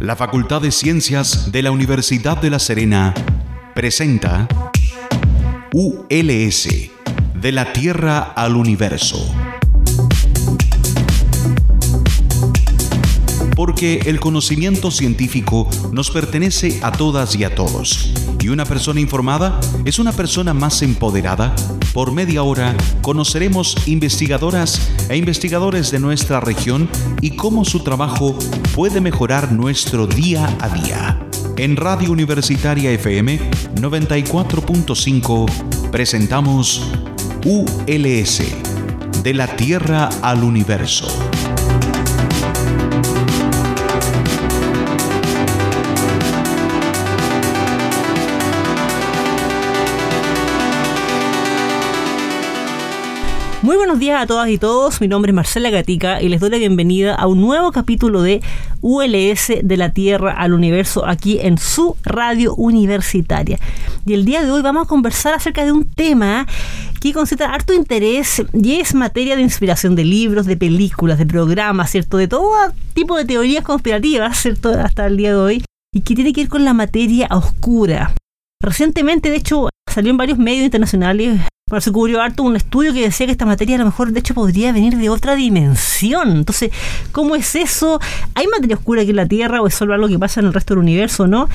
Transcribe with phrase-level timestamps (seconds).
[0.00, 3.14] La Facultad de Ciencias de la Universidad de La Serena
[3.74, 4.46] presenta
[5.72, 6.68] ULS,
[7.34, 9.34] de la Tierra al Universo.
[13.56, 18.14] Porque el conocimiento científico nos pertenece a todas y a todos.
[18.40, 21.56] Y una persona informada es una persona más empoderada.
[21.92, 26.88] Por media hora conoceremos investigadoras e investigadores de nuestra región
[27.20, 28.38] y cómo su trabajo
[28.78, 31.18] puede mejorar nuestro día a día.
[31.56, 33.40] En Radio Universitaria FM
[33.74, 36.88] 94.5 presentamos
[37.44, 38.42] ULS,
[39.24, 41.08] de la Tierra al Universo.
[53.88, 56.58] Buenos días a todas y todos, mi nombre es Marcela Gatica y les doy la
[56.58, 58.42] bienvenida a un nuevo capítulo de
[58.82, 63.58] ULS de la Tierra al Universo aquí en su radio universitaria.
[64.04, 66.46] Y el día de hoy vamos a conversar acerca de un tema
[67.00, 71.90] que concentra harto interés y es materia de inspiración de libros, de películas, de programas,
[71.90, 72.18] ¿cierto?
[72.18, 72.52] De todo
[72.92, 74.68] tipo de teorías conspirativas, ¿cierto?
[74.68, 75.64] Hasta el día de hoy.
[75.94, 78.12] Y que tiene que ir con la materia oscura.
[78.62, 83.02] Recientemente, de hecho, salió en varios medios internacionales pero se cubrió harto un estudio que
[83.02, 86.30] decía que esta materia a lo mejor de hecho podría venir de otra dimensión.
[86.30, 86.70] Entonces,
[87.12, 88.00] ¿cómo es eso?
[88.34, 90.54] ¿Hay materia oscura aquí en la Tierra o es solo algo que pasa en el
[90.54, 91.48] resto del universo, no?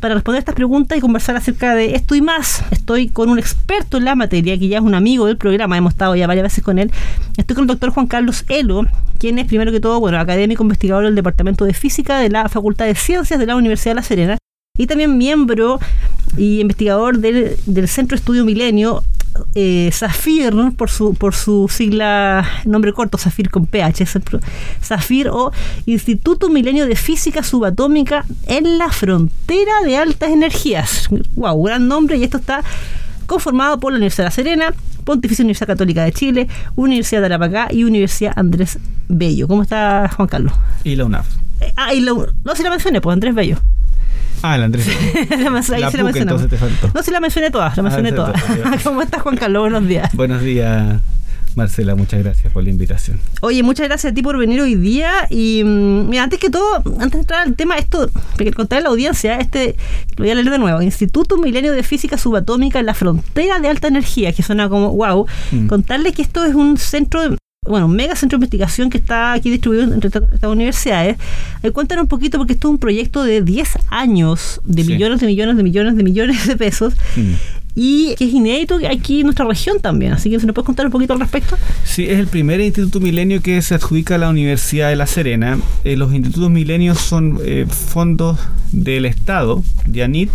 [0.00, 3.96] Para responder estas preguntas y conversar acerca de esto y más, estoy con un experto
[3.96, 6.64] en la materia, que ya es un amigo del programa, hemos estado ya varias veces
[6.64, 6.90] con él.
[7.36, 8.86] Estoy con el doctor Juan Carlos Elo,
[9.18, 12.86] quien es primero que todo, bueno, académico investigador del Departamento de Física de la Facultad
[12.86, 14.38] de Ciencias de la Universidad de La Serena
[14.80, 15.78] y también miembro
[16.36, 19.02] y investigador del, del Centro Estudio Milenio
[19.54, 24.04] eh, Zafir, por, su, por su sigla, nombre corto, Zafir con PH,
[24.82, 25.52] Zafir o
[25.86, 31.08] Instituto Milenio de Física Subatómica en la Frontera de Altas Energías.
[31.34, 31.62] ¡Wow!
[31.64, 32.62] Gran nombre y esto está
[33.26, 34.74] conformado por la Universidad de La Serena,
[35.04, 39.46] Pontificia Universidad Católica de Chile, Universidad de Arapacá y Universidad Andrés Bello.
[39.46, 40.52] ¿Cómo está Juan Carlos?
[40.84, 41.26] Y la UNAF.
[41.60, 43.58] Eh, ah, y la, no, si la mencioné, pues Andrés Bello.
[44.42, 44.86] Ah, el Andrés.
[45.30, 46.90] la, la, la la entonces te faltó.
[46.94, 48.42] No, sí la mencioné todas, la Ah, mencioné todas.
[48.84, 49.62] ¿Cómo estás, Juan Carlos?
[49.62, 50.14] Buenos días.
[50.14, 51.00] Buenos días,
[51.56, 51.94] Marcela.
[51.94, 53.20] Muchas gracias por la invitación.
[53.42, 55.10] Oye, muchas gracias a ti por venir hoy día.
[55.28, 58.08] Y mm, mira, antes que todo, antes de entrar al tema, esto,
[58.38, 59.76] para contarle a la audiencia, este,
[60.16, 60.80] lo voy a leer de nuevo.
[60.80, 65.26] Instituto Milenio de Física Subatómica en la Frontera de Alta Energía, que suena como wow.
[65.52, 65.66] Mm.
[65.66, 67.39] Contarles que esto es un centro de
[67.70, 71.16] bueno, un mega centro de investigación que está aquí distribuido entre estas universidades.
[71.62, 74.92] Eh, cuéntanos un poquito, porque esto es un proyecto de 10 años, de Sí.
[74.92, 77.32] millones, de millones, de millones, de millones de pesos, Mm.
[77.74, 80.12] Y que es inédito aquí en nuestra región también.
[80.12, 81.56] Así que, ¿se nos puedes contar un poquito al respecto?
[81.84, 85.58] Sí, es el primer Instituto Milenio que se adjudica a la Universidad de La Serena.
[85.84, 88.38] Eh, los institutos milenios son eh, fondos
[88.72, 89.62] del Estado.
[89.86, 90.30] DIANIT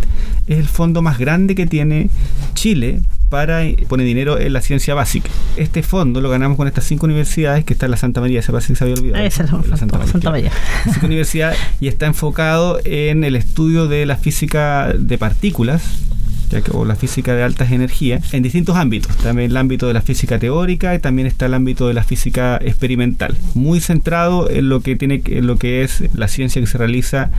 [0.48, 2.10] es el fondo más grande que tiene
[2.54, 5.30] Chile para eh, poner dinero en la ciencia básica.
[5.58, 8.52] Este fondo lo ganamos con estas cinco universidades que está en la Santa María, se
[8.52, 9.24] parece que se había olvidado.
[9.24, 10.32] Esa es La Santa, Santa claro.
[10.32, 10.52] María.
[10.86, 16.06] Cinco universidades y está enfocado en el estudio de la física de partículas
[16.56, 19.16] ya que, o la física de altas energías en distintos ámbitos.
[19.18, 22.58] También el ámbito de la física teórica y también está el ámbito de la física
[22.64, 23.38] experimental.
[23.54, 27.30] Muy centrado en lo que tiene en lo que es la ciencia que se realiza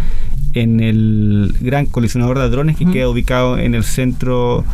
[0.52, 2.92] en el gran colisionador de hadrones que Ujú.
[2.92, 4.64] queda ubicado en el Centro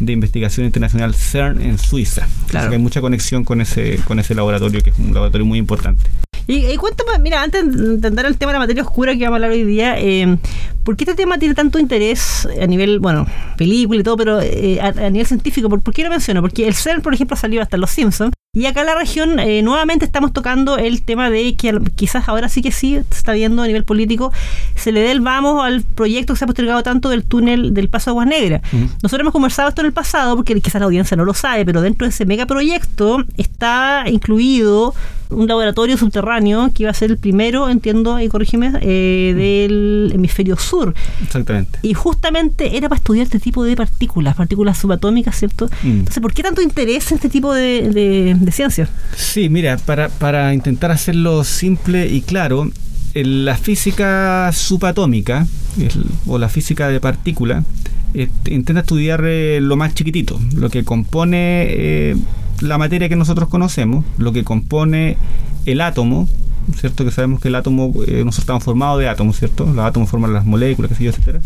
[0.00, 2.26] de Investigación Internacional CERN en Suiza.
[2.48, 2.64] Claro.
[2.64, 5.58] Así que hay mucha conexión con ese, con ese laboratorio que es un laboratorio muy
[5.58, 6.08] importante.
[6.48, 9.34] Y, y cuéntame, mira, antes de entender el tema de la materia oscura que vamos
[9.34, 10.38] a hablar hoy día, eh,
[10.82, 13.26] ¿por qué este tema tiene tanto interés a nivel, bueno,
[13.58, 15.68] película y todo, pero eh, a, a nivel científico?
[15.68, 16.40] ¿Por, por qué lo menciono?
[16.40, 18.32] Porque el CERN, por ejemplo, ha salido hasta Los Simpsons.
[18.54, 22.48] Y acá en la región eh, nuevamente estamos tocando el tema de que quizás ahora
[22.48, 24.32] sí que sí se está viendo a nivel político,
[24.74, 27.90] se le dé el vamos al proyecto que se ha postergado tanto del túnel del
[27.90, 28.62] Paso Aguas Negras.
[29.02, 31.82] Nosotros hemos conversado esto en el pasado, porque quizás la audiencia no lo sabe, pero
[31.82, 34.94] dentro de ese megaproyecto está incluido
[35.30, 40.56] un laboratorio subterráneo que iba a ser el primero, entiendo, y corrígeme, eh, del hemisferio
[40.56, 40.94] sur.
[41.22, 41.78] Exactamente.
[41.82, 45.68] Y justamente era para estudiar este tipo de partículas, partículas subatómicas, ¿cierto?
[45.82, 45.90] Mm.
[45.90, 48.88] Entonces, ¿por qué tanto interés en este tipo de, de, de ciencia?
[49.16, 52.70] Sí, mira, para, para intentar hacerlo simple y claro,
[53.14, 55.46] en la física subatómica
[56.26, 57.64] o la física de partículas
[58.14, 62.16] eh, intenta estudiar eh, lo más chiquitito, lo que compone eh,
[62.60, 65.16] la materia que nosotros conocemos, lo que compone
[65.66, 66.28] el átomo,
[66.76, 67.04] ¿cierto?
[67.04, 69.66] Que sabemos que el átomo, eh, nosotros estamos formados de átomos, ¿cierto?
[69.66, 71.40] Los átomos forman las moléculas, qué sé yo, etcétera.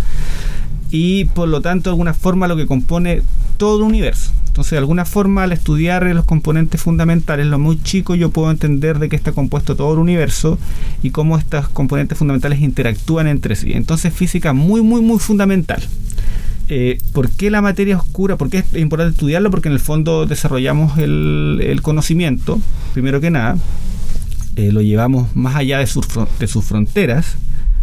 [0.90, 3.22] Y por lo tanto, de alguna forma, lo que compone
[3.56, 4.32] todo el universo.
[4.46, 8.98] Entonces, de alguna forma, al estudiar los componentes fundamentales, lo muy chico, yo puedo entender
[8.98, 10.58] de qué está compuesto todo el universo
[11.02, 13.72] y cómo estos componentes fundamentales interactúan entre sí.
[13.72, 15.82] Entonces, física muy, muy, muy fundamental.
[16.68, 18.36] Eh, ¿Por qué la materia oscura?
[18.36, 19.50] ¿Por qué es importante estudiarlo?
[19.50, 22.60] Porque en el fondo desarrollamos el, conocimiento,
[22.92, 23.56] primero que nada,
[24.56, 26.06] eh, lo llevamos más allá de sus,
[26.38, 27.36] de sus fronteras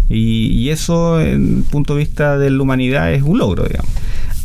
[0.08, 3.92] y, y eso, en punto de vista de la humanidad, es un logro, digamos.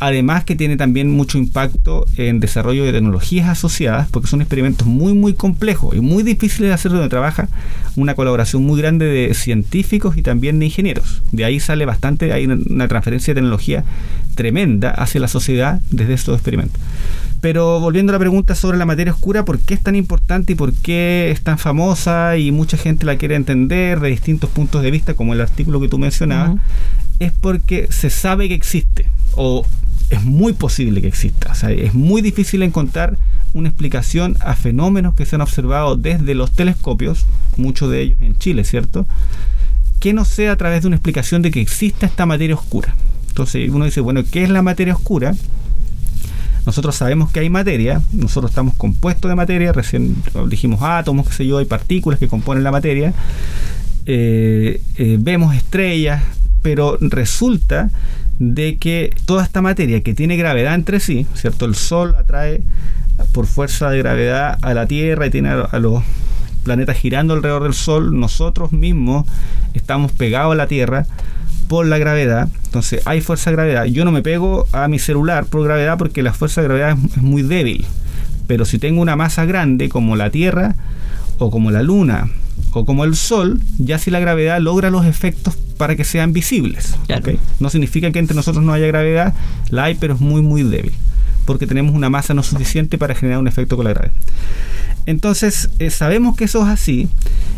[0.04, 5.14] Además que tiene también mucho impacto en desarrollo de tecnologías asociadas, porque son experimentos muy,
[5.14, 7.48] muy complejos y muy difíciles de hacer donde trabaja
[7.96, 11.22] una colaboración muy grande de científicos y también de ingenieros.
[11.32, 13.82] De ahí sale bastante, hay una transferencia de tecnología
[14.34, 16.82] tremenda hacia la sociedad desde estos experimentos.
[17.40, 20.54] Pero volviendo a la pregunta sobre la materia oscura, ¿por qué es tan importante y
[20.54, 24.90] por qué es tan famosa y mucha gente la quiere entender de distintos puntos de
[24.90, 26.56] vista, como el artículo que tú mencionabas?
[27.20, 29.06] Es porque se sabe que existe
[29.36, 29.64] o
[30.10, 31.52] es muy posible que exista.
[31.70, 33.16] es muy difícil encontrar
[33.52, 37.24] una explicación a fenómenos que se han observado desde los telescopios,
[37.56, 39.06] muchos de ellos en Chile, ¿cierto?
[40.00, 42.94] Que no sea a través de una explicación de que exista esta materia oscura.
[43.28, 45.34] Entonces uno dice, bueno, ¿qué es la materia oscura?
[46.66, 50.16] Nosotros sabemos que hay materia, nosotros estamos compuestos de materia, recién
[50.48, 53.12] dijimos átomos, qué sé yo, hay partículas que componen la materia,
[54.06, 56.22] eh, eh, vemos estrellas,
[56.62, 57.90] pero resulta
[58.38, 61.64] de que toda esta materia que tiene gravedad entre sí, ¿cierto?
[61.64, 62.62] El Sol atrae
[63.32, 66.02] por fuerza de gravedad a la Tierra y tiene a, los
[66.64, 69.26] planetas girando alrededor del Sol, nosotros mismos
[69.74, 71.06] estamos pegados a la Tierra
[71.68, 73.84] por la gravedad, entonces hay fuerza de gravedad.
[73.86, 77.16] Yo no me pego a mi celular por gravedad porque la fuerza de gravedad es,
[77.16, 77.86] es muy débil,
[78.46, 80.74] pero si tengo una masa grande como la Tierra
[81.38, 82.28] o como la Luna
[82.72, 86.94] o como el Sol, ya si la gravedad logra los efectos para que sean visibles.
[87.60, 89.34] No significa que entre nosotros no haya gravedad,
[89.70, 90.92] la hay, pero es muy, muy débil,
[91.44, 94.14] porque tenemos una masa no suficiente para generar un efecto con la gravedad.
[95.06, 97.08] Entonces, eh, sabemos que eso es así,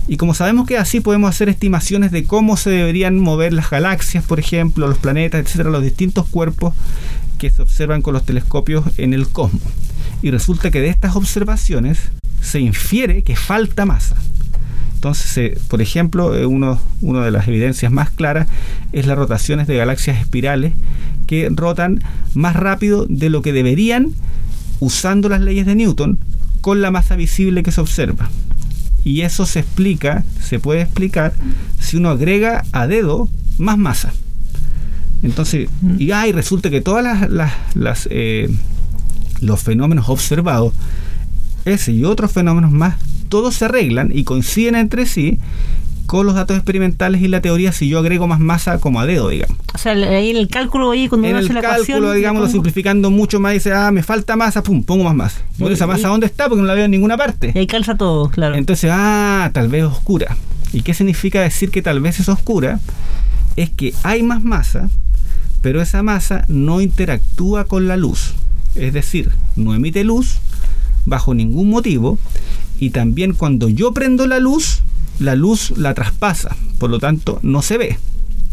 [0.09, 3.71] y como sabemos que es así, podemos hacer estimaciones de cómo se deberían mover las
[3.71, 6.75] galaxias, por ejemplo, los planetas, etcétera, los distintos cuerpos
[7.39, 9.63] que se observan con los telescopios en el cosmos.
[10.23, 11.99] Y resulta que de estas observaciones
[12.41, 14.17] se infiere que falta masa.
[14.97, 18.49] Entonces, eh, por ejemplo, eh, uno, una de las evidencias más claras
[18.93, 20.73] es las rotaciones de galaxias espirales
[21.27, 22.03] que rotan
[22.35, 24.13] más rápido de lo que deberían
[24.81, 26.19] usando las leyes de Newton
[26.63, 28.31] con la masa visible que se observa.
[29.05, 31.35] Y eso se explica, se puede explicar
[31.79, 33.29] si uno agrega a dedo
[33.59, 34.13] más masa.
[35.23, 36.01] Entonces, mm.
[36.01, 37.31] y, ay, resulta que todas
[37.75, 38.49] las, eh,
[39.41, 40.73] los fenómenos observados,
[41.67, 42.97] ese y otros fenómenos más
[43.27, 45.39] todos se arreglan y coinciden entre sí
[46.07, 49.29] con los datos experimentales y la teoría si yo agrego más masa como a dedo,
[49.29, 49.57] digamos.
[49.75, 53.11] O sea, ahí en el cálculo, ahí cuando en uno hace la cálculo, digamos, simplificando
[53.11, 55.41] mucho más, dice, ah, me falta masa, pum, pongo más masa.
[55.59, 56.49] Bueno, esa masa, ¿dónde está?
[56.49, 57.53] Porque no la veo en ninguna parte.
[57.55, 58.55] Y ahí calza todo, claro.
[58.55, 60.37] Entonces, ah, tal vez oscura.
[60.73, 62.81] ¿Y qué significa decir que tal vez es oscura?
[63.57, 64.89] Es que hay más masa,
[65.61, 68.35] pero esa masa no interactúa con la luz.
[68.75, 70.39] Es decir, no emite luz
[71.07, 72.19] bajo ningún motivo
[72.79, 74.81] y también cuando yo prendo la luz,
[75.19, 77.99] la luz la traspasa, por lo tanto no se ve.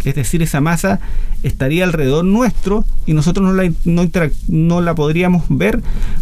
[0.05, 0.99] Es decir, esa masa
[1.43, 4.09] estaría alrededor nuestro y nosotros no la, no,
[4.47, 5.81] no la podríamos ver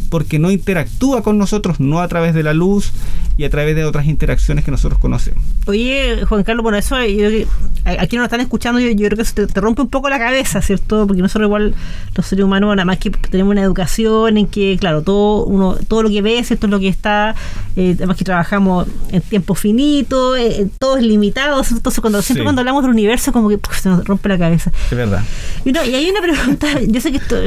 [0.10, 2.92] porque no interactúa con nosotros, no a través de la luz
[3.38, 5.44] y a través de otras interacciones que nosotros conocemos.
[5.66, 9.81] Oye, Juan Carlos, por eso aquí nos están escuchando, yo, creo que se te, rompe
[9.81, 11.07] un poco la cabeza, ¿cierto?
[11.07, 11.76] Porque nosotros igual
[12.16, 16.04] los seres humanos, nada más que tenemos una educación en que, claro, todo uno todo
[16.04, 17.35] lo que ves, esto es lo que está,
[17.76, 22.61] eh, además que trabajamos en tiempo finito, eh, todo es limitado, entonces cuando siempre cuando
[22.61, 24.71] hablamos del universo como que se nos rompe la cabeza.
[24.90, 25.23] Es verdad.
[25.66, 27.37] Y, y hay una pregunta, yo sé que esto,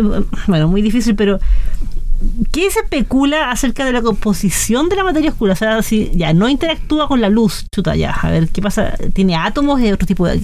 [0.46, 1.38] bueno, muy difícil, pero
[2.52, 5.52] ¿Qué se especula acerca de la composición de la materia oscura?
[5.52, 8.94] O sea, si ya no interactúa con la luz, chuta, ya, a ver, ¿qué pasa?
[9.12, 10.40] ¿Tiene átomos de otro tipo de...?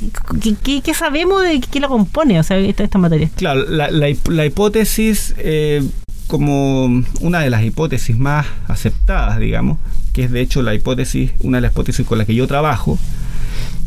[0.63, 3.31] ¿Qué, sabemos de qué la compone, o sea, esta, esta materia?
[3.37, 5.83] Claro, la, hipótesis, eh,
[6.27, 9.79] como una de las hipótesis más aceptadas, digamos,
[10.13, 12.99] que es de hecho la hipótesis, una de las hipótesis con la que yo trabajo,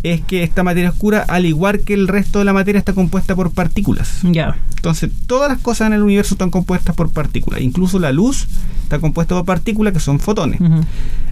[0.03, 3.35] es que esta materia oscura, al igual que el resto de la materia, está compuesta
[3.35, 4.19] por partículas.
[4.23, 4.57] Ya.
[4.75, 7.61] Entonces, todas las cosas en el universo están compuestas por partículas.
[7.61, 8.47] Incluso la luz
[8.83, 10.59] está compuesta por partículas que son fotones.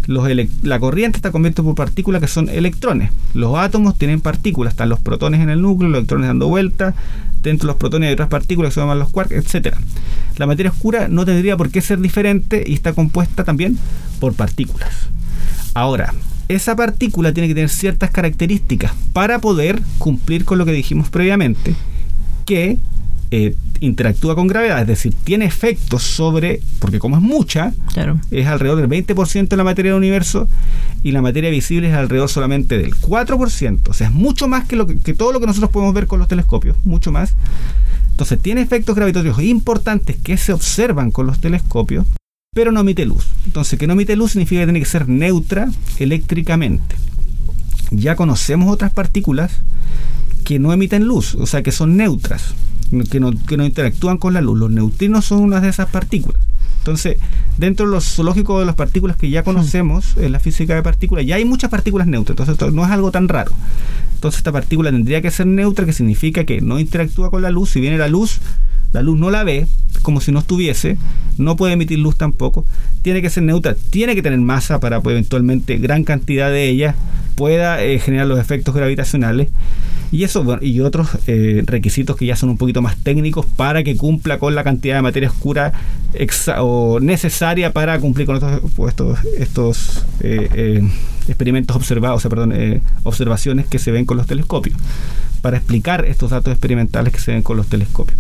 [0.07, 0.27] Los
[0.63, 3.11] la corriente está compuesta por partículas que son electrones.
[3.33, 4.73] Los átomos tienen partículas.
[4.73, 6.95] Están los protones en el núcleo, los electrones dando vuelta.
[7.43, 9.75] Dentro de los protones hay otras partículas que se llaman los quarks, etc.
[10.37, 13.77] La materia oscura no tendría por qué ser diferente y está compuesta también
[14.21, 15.09] por partículas.
[15.73, 16.13] Ahora,
[16.55, 21.75] esa partícula tiene que tener ciertas características para poder cumplir con lo que dijimos previamente,
[22.45, 22.77] que
[23.31, 27.73] eh, interactúa con gravedad, es decir, tiene efectos sobre, porque como es mucha,
[28.29, 30.47] es alrededor del 20% de la materia del universo
[31.01, 34.75] y la materia visible es alrededor solamente del 4%, o sea, es mucho más que,
[34.75, 37.35] lo que, todo lo que nosotros podemos ver con los telescopios, mucho más.
[38.11, 42.05] Entonces tiene efectos gravitatorios importantes que se observan con los telescopios,
[42.53, 43.27] pero no emite luz.
[43.45, 46.97] Entonces, que no emite luz significa que tiene que ser neutra eléctricamente.
[47.91, 49.61] Ya conocemos otras partículas
[50.43, 52.53] que no emiten luz, o sea, que son neutras
[53.09, 54.59] que no, que no interactúan con la luz.
[54.59, 56.41] Los neutrinos son una de esas partículas.
[56.79, 57.19] Entonces,
[57.57, 61.25] dentro de los zoológicos de las partículas que ya conocemos en la física de partículas,
[61.25, 63.53] ya hay muchas partículas neutras, entonces esto no es algo tan raro.
[64.15, 67.69] Entonces, esta partícula tendría que ser neutra, que significa que no interactúa con la luz.
[67.69, 68.41] Si viene la luz,
[68.93, 69.67] la luz no la ve,
[70.01, 70.97] como si no estuviese,
[71.37, 72.65] no puede emitir luz tampoco,
[73.01, 76.95] tiene que ser neutra, tiene que tener masa para pues, eventualmente gran cantidad de ella
[77.35, 79.49] pueda eh, generar los efectos gravitacionales.
[80.11, 83.95] Y eso y otros eh, requisitos que ya son un poquito más técnicos para que
[83.95, 85.71] cumpla con la cantidad de materia oscura
[86.59, 88.93] o necesaria para cumplir con estos, pues,
[89.37, 90.85] estos, eh,
[91.29, 92.53] experimentos observados, o sea, perdón,
[93.03, 94.77] observaciones que se ven con los telescopios,
[95.41, 98.19] para explicar estos datos experimentales que se ven con los telescopios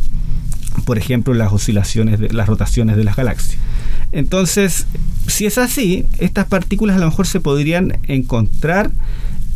[0.85, 3.57] por ejemplo, las oscilaciones, de, las rotaciones de las galaxias.
[4.11, 4.87] Entonces,
[5.27, 8.91] si es así, estas partículas a lo mejor se podrían encontrar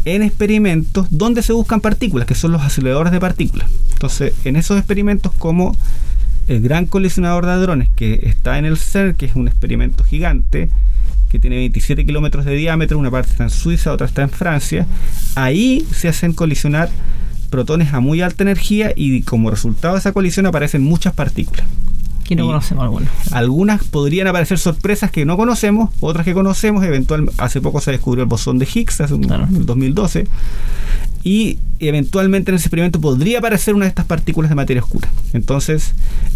[0.06, 3.70] en experimentos donde se buscan partículas, que son los aceleradores de partículas.
[3.94, 5.76] Entonces, en esos experimentos como
[6.48, 10.70] el Gran Colisionador de Hadrones, que está en el CERN, que es un experimento gigante,
[11.30, 14.86] que tiene 27 kilómetros de diámetro, una parte está en Suiza, otra está en Francia,
[15.34, 16.90] ahí se hacen colisionar
[17.46, 21.66] protones a muy alta energía y como resultado de esa colisión aparecen muchas partículas.
[22.24, 23.32] Que no conocemos algunas.
[23.34, 26.84] Algunas podrían aparecer sorpresas que no conocemos, otras que conocemos.
[26.84, 30.28] Eventualmente, hace poco se descubrió el bosón de Higgs, en el 2012
[31.26, 35.10] y eventualmente en ese experimento podría aparecer una de estas partículas de materia oscura.
[35.34, 35.96] Entonces,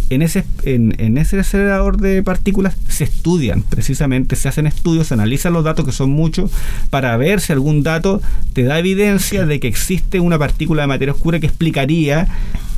[0.10, 5.54] en ese, en, ese acelerador de partículas se estudian precisamente, se hacen estudios, se analizan
[5.54, 6.50] los datos que son muchos
[6.90, 8.20] para ver si algún dato
[8.54, 12.28] te da evidencia de que existe una partícula de materia oscura que explicaría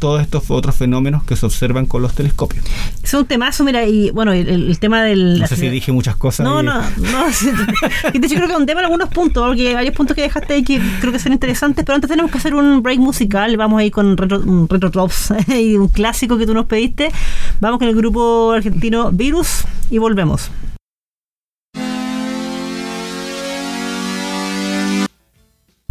[0.01, 2.65] todos estos otros fenómenos que se observan con los telescopios.
[3.03, 5.39] Es un temazo, mira, y bueno, el, tema del...
[5.39, 6.43] No sé si dije muchas cosas.
[6.43, 7.25] No, no, no.
[8.13, 10.15] y de hecho creo que es un tema en algunos puntos, porque hay varios puntos
[10.15, 12.99] que dejaste ahí que creo que son interesantes, pero antes tenemos que hacer un break
[12.99, 17.11] musical, vamos a ir con Retro, retro Drops y un clásico que tú nos pediste.
[17.59, 20.49] Vamos con el grupo argentino Virus y volvemos.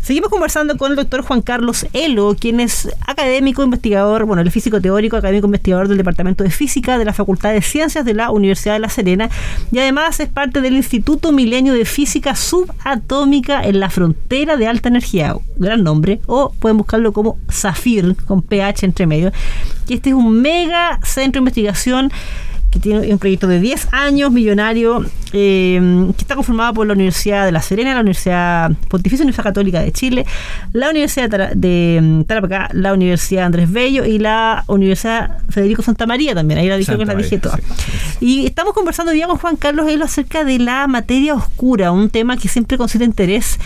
[0.03, 4.81] Seguimos conversando con el doctor Juan Carlos Elo, quien es académico investigador, bueno, el físico
[4.81, 8.75] teórico, académico investigador del Departamento de Física de la Facultad de Ciencias de la Universidad
[8.75, 9.29] de La Serena
[9.71, 14.89] y además es parte del Instituto Milenio de Física Subatómica en la Frontera de Alta
[14.89, 19.33] Energía, gran nombre, o pueden buscarlo como SAFIR, con PH entre medio,
[19.87, 22.11] que este es un mega centro de investigación
[22.71, 27.45] que tiene un proyecto de 10 años, millonario, eh, que está conformado por la Universidad
[27.45, 30.27] de La Serena, la Universidad Pontificia Universidad Católica de Chile,
[30.73, 36.35] la Universidad de mm, Tarapacá, la Universidad Andrés Bello y la Universidad Federico Santa María
[36.35, 37.59] también, ahí la dije que la dije toda.
[38.21, 42.37] Y estamos conversando hoy con Juan Carlos Elo acerca de la materia oscura, un tema
[42.37, 43.59] que siempre considera interés,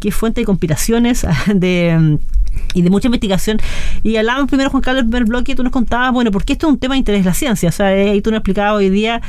[0.00, 2.35] que es fuente de conspiraciones, de mm,
[2.74, 3.58] y de mucha investigación.
[4.02, 6.72] Y hablábamos primero, Juan Carlos, el primer bloque, tú nos contabas, bueno, porque esto es
[6.72, 7.68] un tema de interés de la ciencia.
[7.68, 9.22] O sea, eh, ahí tú nos explicabas hoy día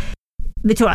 [0.63, 0.87] de hecho,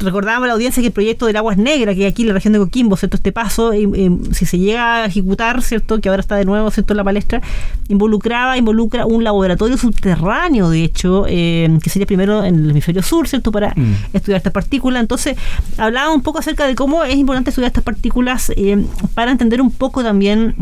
[0.00, 2.52] recordábamos a la audiencia que el proyecto del Aguas Negras, que aquí en la región
[2.52, 3.16] de Coquimbo, ¿cierto?
[3.16, 6.00] Este paso, si se llega a ejecutar, ¿cierto?
[6.00, 6.92] Que ahora está de nuevo, ¿cierto?
[6.92, 7.42] En la palestra,
[7.88, 13.28] involucraba, involucra un laboratorio subterráneo, de hecho, eh, que sería primero en el hemisferio sur,
[13.28, 13.52] ¿cierto?
[13.52, 14.14] Para mm.
[14.14, 15.02] estudiar estas partículas.
[15.02, 15.36] Entonces,
[15.76, 18.82] hablaba un poco acerca de cómo es importante estudiar estas partículas eh,
[19.14, 20.54] para entender un poco también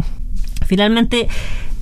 [0.69, 1.29] finalmente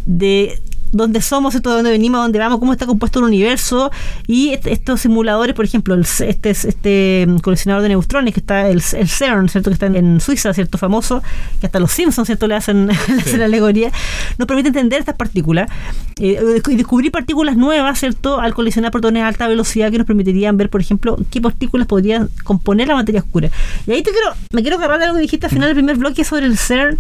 [0.07, 0.61] de
[0.93, 3.91] dónde somos, esto de dónde venimos, dónde vamos, cómo está compuesto el universo
[4.27, 9.49] y estos simuladores, por ejemplo, el, este este coleccionador de neutrones que está el, CERN,
[9.49, 9.71] ¿cierto?
[9.71, 11.23] que está en, Suiza, cierto, famoso,
[11.61, 12.89] que hasta los Simpsons, cierto, le hacen,
[13.39, 13.91] la alegoría,
[14.39, 15.71] nos permite entender estas partículas
[16.19, 20.57] eh, y descubrir partículas nuevas, cierto, al coleccionar protones a alta velocidad que nos permitirían
[20.57, 23.51] ver, por ejemplo, qué partículas podrían componer la materia oscura.
[23.87, 25.97] Y ahí te quiero, me quiero agarrar de algo que dijiste al final del primer
[25.97, 26.99] bloque sobre el CERN.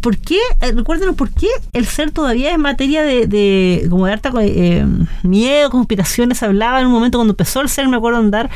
[0.00, 0.38] ¿Por qué?
[0.60, 4.86] Eh, recuérdenos por qué el CERN todavía es materia de de, como de harta eh,
[5.22, 8.50] miedo, conspiraciones, hablaba en un momento cuando empezó el ser, me acuerdo andar,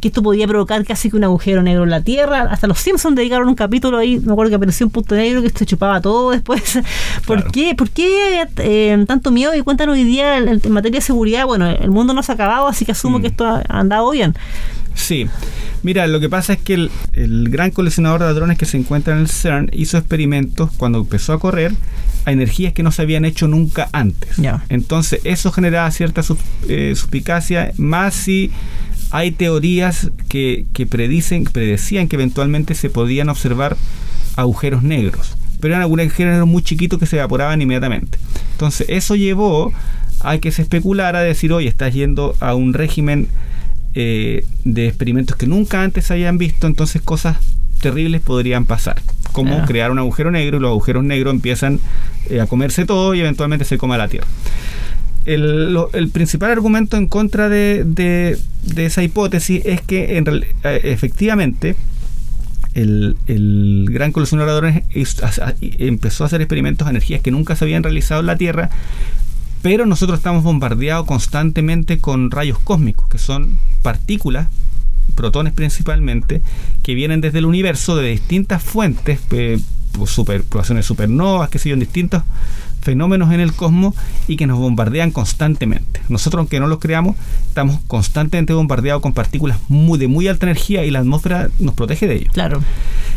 [0.00, 2.42] que esto podía provocar casi que un agujero negro en la Tierra.
[2.50, 5.50] Hasta los Simpsons dedicaron un capítulo ahí, me acuerdo que apareció un punto negro que
[5.50, 6.78] se chupaba todo después.
[7.26, 9.54] ¿Por qué, por qué eh, tanto miedo?
[9.54, 12.68] Y cuéntanos hoy día en, materia de seguridad, bueno, el mundo no se ha acabado,
[12.68, 13.22] así que asumo mm.
[13.22, 14.34] que esto ha andado bien.
[14.98, 15.26] Sí.
[15.82, 16.74] Mira, lo que pasa es que
[17.12, 21.32] el, gran colisionador de hadrones que se encuentra en el CERN hizo experimentos cuando empezó
[21.32, 21.72] a correr
[22.24, 24.36] a energías que no se habían hecho nunca antes.
[24.68, 26.22] Entonces, eso generaba cierta
[26.68, 28.50] eh, suspicacia, más si
[29.10, 33.76] hay teorías que, que predicen, predecían que eventualmente se podían observar
[34.36, 38.18] agujeros negros, pero eran agujeros negros muy chiquitos que se evaporaban inmediatamente.
[38.52, 39.72] Entonces, eso llevó
[40.20, 43.28] a que se especulara, decir, oye, estás yendo a un régimen
[44.00, 47.36] eh, de experimentos que nunca antes habían visto, entonces cosas
[47.80, 49.02] terribles podrían pasar,
[49.32, 51.80] como crear un agujero negro y los agujeros negros empiezan
[52.30, 54.28] eh, a comerse todo y eventualmente se coma la Tierra.
[55.24, 58.38] El, principal argumento en contra de,
[58.76, 61.74] esa hipótesis es que en, eh, efectivamente
[62.74, 63.16] el,
[63.90, 64.72] gran colisionador
[65.60, 68.70] empezó a hacer experimentos de energías que nunca se habían realizado en la Tierra,
[69.62, 74.48] pero nosotros estamos bombardeados constantemente con rayos cósmicos, que son partículas,
[75.14, 76.42] protones principalmente,
[76.82, 79.58] que vienen desde el universo de distintas fuentes, eh,
[80.06, 82.22] super, de supernovas, que sé en distintos
[82.80, 83.94] fenómenos en el cosmos
[84.28, 86.00] y que nos bombardean constantemente.
[86.08, 87.16] Nosotros, aunque no los creamos,
[87.48, 92.06] estamos constantemente bombardeados con partículas muy, de muy alta energía y la atmósfera nos protege
[92.06, 92.30] de ello.
[92.32, 92.62] Claro.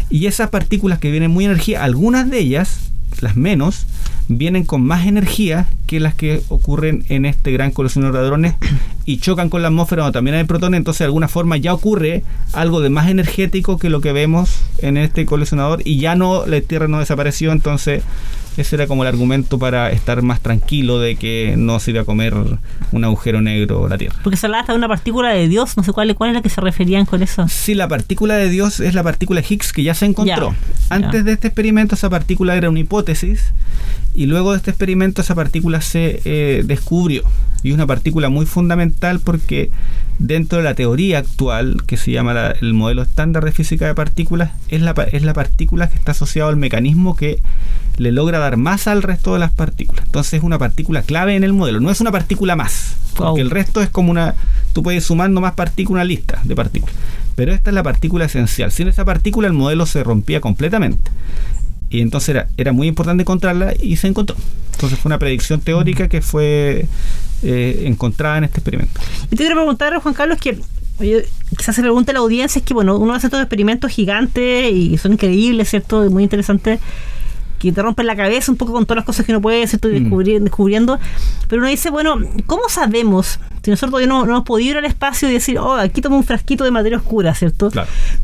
[0.10, 3.86] Y esas partículas que vienen muy energía, algunas de ellas las menos,
[4.28, 8.56] vienen con más energía que las que ocurren en este gran colisionador de hadrones
[9.06, 12.24] y chocan con la atmósfera donde también hay protones, entonces de alguna forma ya ocurre
[12.54, 16.62] algo de más energético que lo que vemos en este colisionador y ya no la
[16.62, 18.04] Tierra no desapareció, entonces
[18.58, 22.06] ese era como el argumento para estar más tranquilo de que no se iba a
[22.06, 22.34] comer
[22.92, 24.16] un agujero negro la Tierra.
[24.24, 26.42] Porque se hablaba hasta de una partícula de Dios, no sé cuál, cuál es la
[26.42, 27.48] que se referían con eso.
[27.48, 30.54] Sí, la partícula de Dios es la partícula Higgs que ya se encontró.
[30.90, 33.54] Antes de este experimento esa partícula era una hipótesis
[34.14, 37.24] y luego de este experimento esa partícula se eh, descubrió.
[37.64, 39.70] Y es una partícula muy fundamental porque
[40.20, 44.52] dentro de la teoría actual, que se llama el modelo estándar de física de partículas,
[44.70, 47.40] es la, es la partícula que está asociada al mecanismo que
[47.98, 50.06] le logra dar masa al resto de las partículas.
[50.06, 53.50] Entonces es una partícula clave en el modelo, no es una partícula más, porque el
[53.50, 54.36] resto es como una,
[54.74, 56.96] tú puedes sumando más partículas, una lista de partículas,
[57.36, 58.72] pero esta es la partícula esencial.
[58.72, 61.12] Sin esa partícula el modelo se rompía completamente.
[61.90, 64.38] Y entonces era, era muy importante encontrarla y se encontró.
[64.74, 66.88] Entonces fue una predicción teórica que fue
[67.44, 69.00] eh, encontrada en este experimento.
[69.26, 70.60] Y te quiero preguntar, Juan Carlos, que
[71.58, 74.98] quizás se pregunte a la audiencia, es que bueno, uno hace estos experimentos gigantes y
[74.98, 76.10] son increíbles, ¿cierto?
[76.10, 76.80] Muy interesantes
[77.62, 79.88] que te rompen la cabeza un poco con todas las cosas que uno puede ¿cierto?
[79.88, 80.44] Mm.
[80.44, 81.00] descubriendo.
[81.48, 83.40] Pero uno dice, bueno, ¿cómo sabemos?
[83.62, 86.24] Si nosotros todavía no, hemos podido ir al espacio y decir, oh, aquí tomo un
[86.24, 87.70] frasquito de materia oscura, ¿cierto?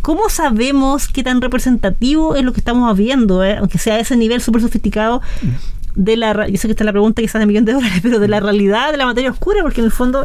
[0.02, 3.58] ¿Cómo sabemos qué tan representativo es lo que estamos viendo, eh?
[3.58, 5.22] aunque sea a ese nivel súper sofisticado?
[5.42, 7.74] Mm de la yo sé que esta es la pregunta que sale de millón de
[7.74, 10.24] dólares, pero de la realidad de la materia oscura, porque en el fondo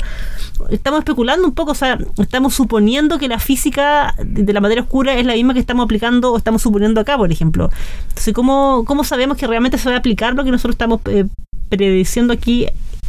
[0.71, 5.15] estamos especulando un poco, o sea, estamos suponiendo que la física de la materia oscura
[5.15, 7.71] es la misma que estamos aplicando o estamos suponiendo acá, por ejemplo.
[8.09, 11.25] Entonces, ¿cómo, cómo sabemos que realmente se va a aplicar lo que nosotros estamos eh,
[11.69, 12.67] prediciendo aquí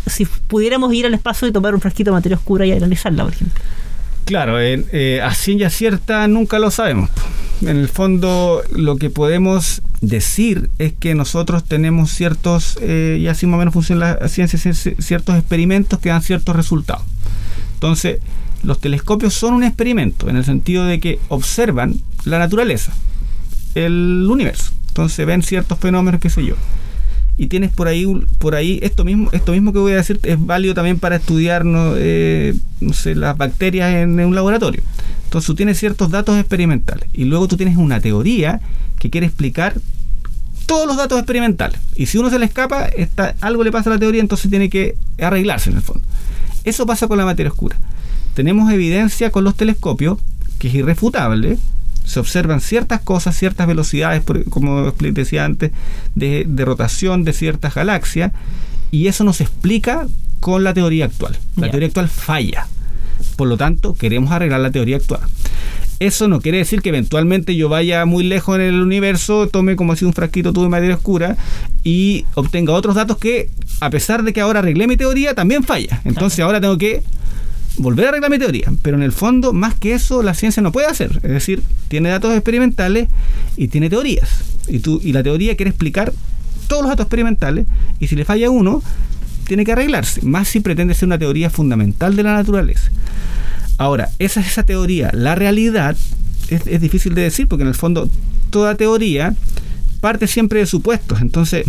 [0.08, 3.34] si pudiéramos ir al espacio y tomar un frasquito de materia oscura y analizarla, por
[3.34, 3.62] ejemplo?
[4.26, 7.10] Claro, eh, a ciencia cierta nunca lo sabemos.
[7.62, 13.46] En el fondo, lo que podemos decir es que nosotros tenemos ciertos, eh, y así
[13.46, 17.04] más o menos funciona la ciencia, ciertos experimentos que dan ciertos resultados.
[17.76, 18.20] Entonces,
[18.64, 22.94] los telescopios son un experimento, en el sentido de que observan la naturaleza,
[23.76, 24.72] el universo.
[24.88, 26.56] Entonces ven ciertos fenómenos, qué sé yo
[27.38, 28.06] y tienes por ahí
[28.38, 31.66] por ahí esto mismo esto mismo que voy a decir es válido también para estudiar
[31.66, 32.54] no, eh,
[32.94, 34.84] sé, las bacterias en, un laboratorio.
[35.26, 38.62] Entonces tú tienes ciertos datos experimentales y luego tú tienes una teoría
[39.00, 39.74] que quiere explicar
[40.68, 41.80] todos los datos experimentales.
[41.96, 44.70] Y si uno se le escapa está, algo le pasa a la teoría entonces tiene
[44.70, 46.06] que arreglarse en el fondo.
[46.64, 47.78] Eso pasa con la materia oscura.
[48.36, 50.20] Tenemos evidencia con los telescopios
[50.60, 51.58] que es irrefutable
[52.04, 55.72] se observan ciertas cosas, ciertas velocidades, como decía antes,
[56.16, 58.32] de, rotación de ciertas galaxias,
[58.92, 60.08] y eso no se explica
[60.40, 61.38] con la teoría actual.
[61.56, 62.68] La teoría actual falla.
[63.38, 65.22] Por lo tanto, queremos arreglar la teoría actual.
[66.00, 69.96] Eso no quiere decir que eventualmente yo vaya muy lejos en el universo, tome como
[69.96, 71.38] si un frasquito tuve materia oscura
[71.84, 76.02] y obtenga otros datos que, a pesar de que ahora arreglé mi teoría, también falla.
[76.04, 77.04] Entonces ahora tengo que
[77.78, 78.72] volver a arreglar mi teoría.
[78.82, 81.20] Pero en el fondo, más que eso, la ciencia no puede hacer.
[81.24, 83.08] Es decir, tiene datos experimentales
[83.58, 84.30] y tiene teorías.
[84.68, 86.14] Y, tú, y la teoría quiere explicar
[86.68, 87.66] todos los datos experimentales
[88.00, 88.82] y si le falla uno,
[89.48, 90.22] tiene que arreglarse.
[90.26, 92.92] Más si pretende ser una teoría fundamental de la naturaleza.
[93.78, 95.10] Ahora, esa es esa teoría.
[95.14, 95.98] La realidad
[96.50, 98.10] es, es difícil de decir porque en el fondo
[98.50, 99.36] toda teoría
[100.00, 101.22] parte siempre de supuestos.
[101.22, 101.66] Entonces,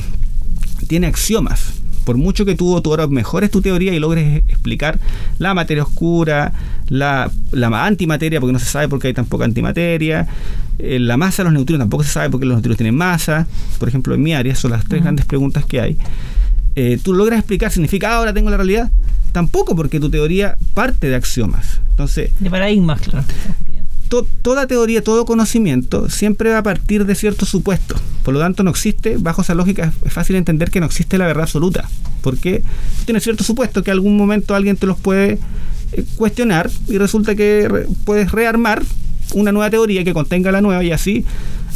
[0.86, 1.73] tiene axiomas
[2.04, 4.98] Por mucho que tú, tú ahora mejores tu teoría y logres explicar
[5.38, 6.52] la materia oscura,
[6.88, 10.26] la, la antimateria, porque no se sabe por qué hay tan poca antimateria,
[10.78, 13.46] eh, la masa de los neutrinos tampoco se sabe por qué los neutrinos tienen masa,
[13.78, 15.96] por ejemplo en mi área, son las tres grandes preguntas que hay.
[16.76, 18.90] Eh, tú logras explicar, significa ah, ahora tengo la realidad.
[19.32, 21.80] Tampoco, porque tu teoría parte de axiomas.
[21.90, 23.24] Entonces, de paradigmas, claro
[24.22, 28.00] toda teoría, todo conocimiento siempre va a partir de ciertos supuestos.
[28.22, 31.26] Por lo tanto, no existe, bajo esa lógica, es fácil entender que no existe la
[31.26, 31.88] verdad absoluta.
[32.22, 32.62] Porque
[33.04, 35.38] tiene ciertos supuestos que algún momento alguien te los puede
[35.92, 38.82] eh, cuestionar y resulta que puedes rearmar
[39.34, 41.24] una nueva teoría que contenga la nueva y así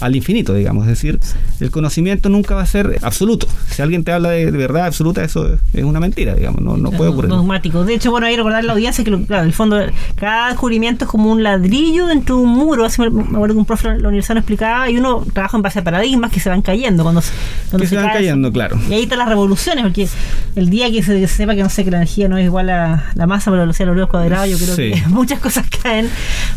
[0.00, 0.84] al infinito, digamos.
[0.84, 1.18] Es decir,
[1.60, 3.46] el conocimiento nunca va a ser absoluto.
[3.70, 6.60] Si alguien te habla de, verdad absoluta, eso es una mentira, digamos.
[6.60, 7.30] No, no puede ocurrir.
[7.30, 7.84] Dogmático.
[7.84, 9.80] De hecho, bueno, hay que recordar la audiencia que, claro, en el fondo,
[10.16, 12.84] cada descubrimiento es como un ladrillo dentro de un muro.
[12.84, 15.62] Así me, acuerdo que un profe de la universidad nos explicaba, y uno trabaja en
[15.62, 17.02] base a paradigmas que se van cayendo.
[17.02, 18.78] cuando, que se, van cayendo, claro.
[18.88, 20.08] Y ahí están las revoluciones, porque
[20.56, 23.04] el día que se sepa que no sé que la energía no es igual a
[23.14, 26.08] la masa por la velocidad de los cuadrados, yo creo que muchas cosas caen,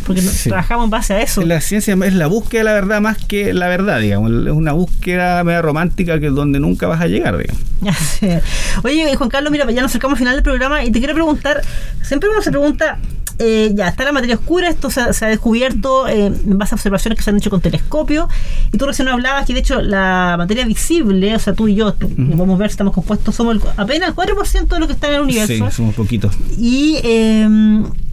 [0.06, 1.42] porque trabajamos en base a eso.
[1.42, 4.30] La ciencia es la búsqueda de la verdad más que la verdad, digamos.
[4.30, 7.62] Es una búsqueda media romántica que es donde nunca vas a llegar, digamos.
[8.84, 11.62] Oye, Juan Carlos, mira, ya nos acercamos al final del programa y te quiero preguntar,
[12.02, 12.98] siempre uno se pregunta,
[13.38, 17.18] eh, ya está la materia oscura, esto se, ha descubierto eh, en base a observaciones
[17.18, 18.28] que se han hecho con telescopio,
[18.70, 21.94] y tú recién hablabas que de hecho la materia visible, o sea, tú y yo,
[22.16, 25.14] vamos a ver si estamos compuestos, somos apenas el 4% de lo que está en
[25.14, 25.70] el universo.
[25.70, 26.34] Sí, somos poquitos.
[26.58, 27.00] Y...
[27.02, 28.11] Eh, ¿Y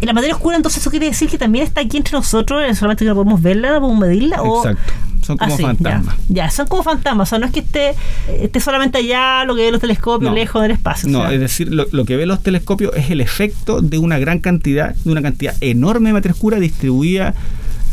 [0.00, 3.08] la materia oscura, entonces, eso quiere decir que también está aquí entre nosotros, solamente que
[3.08, 4.36] no podemos verla, no podemos medirla.
[4.36, 4.92] Exacto.
[5.22, 6.16] Son como fantasmas.
[6.28, 7.28] Ya, son como fantasmas.
[7.28, 7.94] O sea, no es que esté,
[8.40, 11.08] esté solamente allá lo que ve los telescopios lejos del espacio.
[11.08, 14.40] No, es decir, lo, lo, que ve los telescopios es el efecto de una gran
[14.40, 17.34] cantidad, de una cantidad enorme de materia oscura distribuida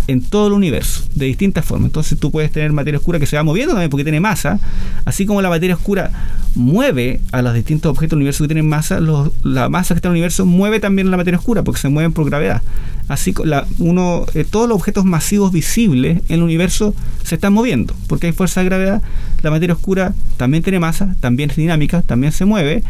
[0.09, 1.89] en todo el universo, de distintas formas.
[1.89, 4.59] Entonces tú puedes tener materia oscura que se va moviendo también porque tiene masa,
[5.05, 6.09] así como la materia oscura
[6.55, 8.99] mueve a los distintos objetos del universo que tienen masa,
[9.43, 12.11] la masa que está en el universo mueve también la materia oscura porque se mueven
[12.11, 12.63] por gravedad.
[13.07, 17.95] Así la, uno, eh, todos los objetos masivos visibles en el universo se están moviendo
[18.07, 19.03] porque hay fuerza de gravedad.
[19.43, 22.83] La materia oscura también tiene masa, también es dinámica, también se mueve,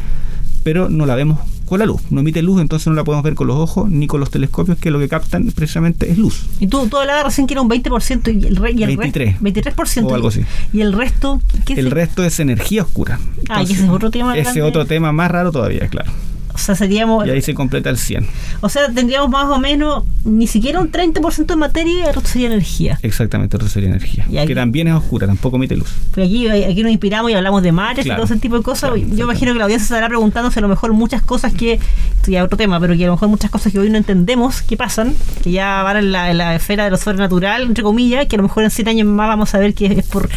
[0.64, 2.02] pero no la vemos con la luz.
[2.10, 4.78] No emite luz, entonces no la podemos ver con los ojos ni con los telescopios,
[4.78, 6.48] que lo que captan precisamente es luz.
[6.60, 9.40] Y tú, tú hablabas recién que era un 20% y el, re, y el 23.
[9.42, 10.06] 23%.
[10.06, 10.42] O algo así.
[10.74, 11.42] ¿Y el resto?
[11.66, 13.20] ¿qué el resto es energía oscura.
[13.50, 14.38] ah, y ese es otro tema.
[14.38, 16.12] Ese otro tema más raro todavía, claro.
[16.60, 17.26] O sea, seríamos...
[17.26, 18.28] Y ahí se completa el 100.
[18.62, 22.30] O sea, tendríamos más o menos ni siquiera un 30% de materia y el resto
[22.30, 23.00] sería energía.
[23.02, 24.26] Exactamente, el resto sería energía.
[24.46, 25.90] que también es oscura, tampoco emite luz.
[26.14, 28.92] Pues aquí, aquí nos inspiramos y hablamos de mares y todo ese tipo de cosas.
[28.96, 32.40] Yo imagino que la audiencia estará preguntándose a lo mejor muchas cosas que, esto ya
[32.40, 34.78] es otro tema, pero que a lo mejor muchas cosas que hoy no entendemos que
[34.78, 38.36] pasan, que ya van en la, en la esfera de lo sobrenatural, entre comillas, que
[38.36, 40.30] a lo mejor en 100 años más vamos a ver que es por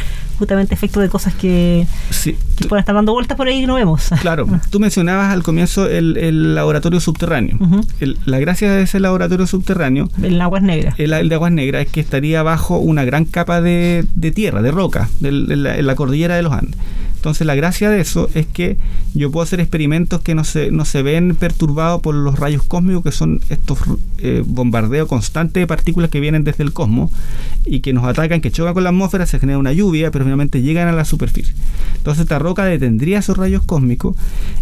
[0.43, 1.87] justamente efecto de cosas que,
[2.25, 4.11] que pueden estar dando vueltas por ahí y no vemos.
[4.21, 7.59] Claro, tú mencionabas al comienzo el, laboratorio subterráneo.
[8.25, 10.09] la gracia de ese laboratorio subterráneo...
[10.21, 10.97] El aguas negras.
[10.99, 15.09] El, de aguas negras es que estaría bajo una gran capa de, tierra, de roca,
[15.23, 16.81] en la cordillera de los Andes.
[17.23, 18.77] Entonces la gracia de eso es que
[19.15, 23.05] yo puedo hacer experimentos que no se, no se ven perturbados por los rayos cósmicos,
[23.05, 23.79] que son estos
[24.19, 27.13] eh, bombardeos constantes de partículas que vienen desde el cosmos
[27.65, 30.63] y que nos atacan, que chocan con la atmósfera, se genera una lluvia, pero finalmente
[30.63, 31.55] llegan a la superficie.
[31.97, 34.17] Entonces esta roca detendría esos rayos cósmicos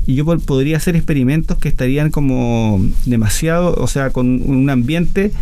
[0.07, 5.33] y yo podría hacer experimentos que estarían como demasiado, o sea, con un ambiente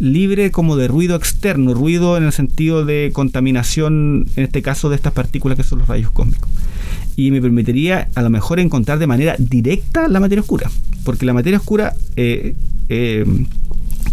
[0.00, 4.96] libre como de ruido externo, ruido en el sentido de contaminación, en este caso de
[4.96, 6.50] estas partículas que son los rayos cósmicos.
[7.16, 10.70] Y me permitiría a lo mejor encontrar de manera directa la materia oscura,
[11.04, 12.56] porque la materia oscura, eh,
[12.88, 13.26] eh,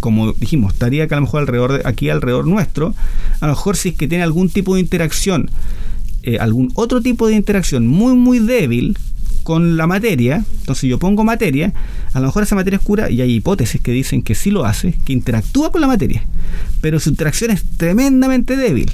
[0.00, 2.94] como dijimos, estaría que a lo mejor alrededor aquí alrededor nuestro,
[3.40, 5.50] a lo mejor si es que tiene algún tipo de interacción,
[6.22, 8.98] eh, algún otro tipo de interacción muy muy débil
[9.48, 11.72] con la materia, entonces yo pongo materia,
[12.12, 14.92] a lo mejor esa materia oscura, y hay hipótesis que dicen que sí lo hace,
[15.06, 16.22] que interactúa con la materia,
[16.82, 18.92] pero su interacción es tremendamente débil.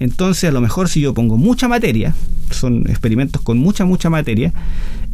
[0.00, 2.16] Entonces a lo mejor si yo pongo mucha materia,
[2.50, 4.52] son experimentos con mucha, mucha materia,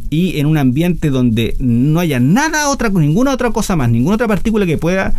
[0.09, 4.27] y en un ambiente donde no haya nada otra, ninguna otra cosa más, ninguna otra
[4.27, 5.13] partícula que pueda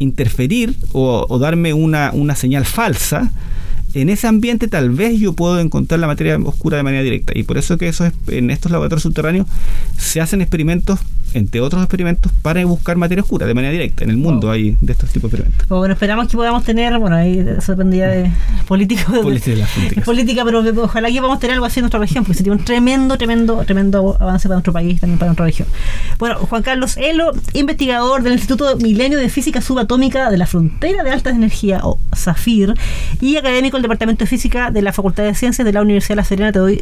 [0.00, 3.30] interferir o, darme una, una señal falsa,
[3.94, 7.32] en ese ambiente tal vez yo puedo encontrar la materia oscura de manera directa.
[7.36, 9.46] Y por eso que eso en estos laboratorios subterráneos
[9.96, 11.00] se hacen experimentos
[11.34, 14.04] entre otros experimentos, para buscar materia oscura de manera directa.
[14.04, 15.68] En el mundo hay de estos tipos de experimentos.
[15.68, 18.30] Bueno, esperamos que podamos tener, bueno, ahí eso dependía de
[18.66, 19.04] política.
[19.22, 22.52] Política, de política, pero ojalá que podamos tener algo así en nuestra región, porque sería
[22.52, 25.68] un tremendo, tremendo, tremendo avance para nuestro país, también para nuestra región.
[26.18, 31.10] Bueno, Juan Carlos Elo, investigador del Instituto Milenio de Física Subatómica de la Frontera de
[31.10, 32.74] Alta Energía, o SAFIR,
[33.20, 36.16] y académico del Departamento de Física de la Facultad de Ciencias de la Universidad de
[36.16, 36.52] La Serena.
[36.52, 36.80] Te doy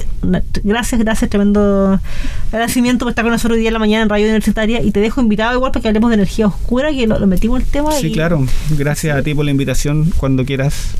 [0.62, 1.98] gracias, gracias, tremendo
[2.52, 5.00] agradecimiento por estar con nosotros hoy día en la mañana en Radio Universitaria y te
[5.00, 7.92] dejo invitado igual para que hablemos de energía oscura, que lo, metimos el tema.
[7.92, 8.46] Sí, claro.
[8.76, 10.12] Gracias a ti por la invitación.
[10.16, 10.94] Cuando quieras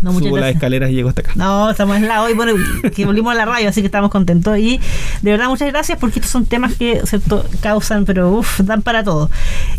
[0.00, 1.32] no, Subo las escaleras y llego hasta acá.
[1.34, 2.52] No, estamos en la hoy, bueno,
[2.94, 4.56] que volvimos a la radio, así que estamos contentos.
[4.58, 4.80] Y
[5.22, 7.44] de verdad, muchas gracias porque estos son temas que ¿cierto?
[7.60, 9.30] causan, pero uff, dan para todo.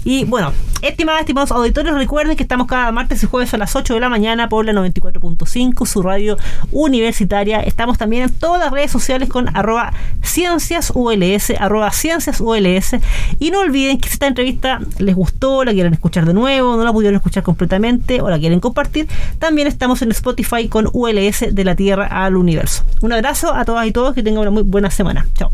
[0.04, 0.52] Y bueno,
[0.82, 4.10] estimadas, estimados auditores, recuerden que estamos cada martes y jueves a las 8 de la
[4.10, 6.38] mañana por la 94.5, su radio
[6.72, 7.62] universitaria.
[7.62, 12.96] Estamos también en todas las redes sociales con arroba cienciasuls, arroba cienciasuls.
[13.40, 16.84] Y no olviden que si esta entrevista les gustó, la quieren escuchar de nuevo, no
[16.84, 19.08] la pudieron escuchar completamente o la quieren compartir,
[19.40, 22.84] también estamos Spotify con ULS de la Tierra al Universo.
[23.02, 25.28] Un abrazo a todas y todos, que tengan una muy buena semana.
[25.34, 25.52] Chao.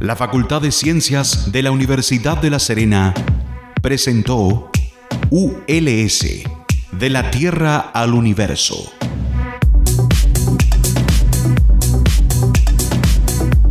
[0.00, 3.14] La Facultad de Ciencias de la Universidad de La Serena
[3.80, 4.70] presentó
[5.30, 6.26] ULS
[6.92, 8.92] de la Tierra al Universo